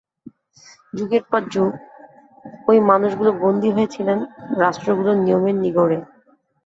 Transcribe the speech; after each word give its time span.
যুগের 0.93 1.23
পর 1.29 1.41
যুগ 1.53 1.71
ওই 2.69 2.77
মানুষগুলো 2.89 3.31
বন্দী 3.41 3.69
হয়ে 3.75 3.93
ছিলেন 3.95 4.19
রাষ্ট্রগুলোর 4.59 5.17
নিয়মের 5.17 5.55
নিগড়ে। 5.63 5.97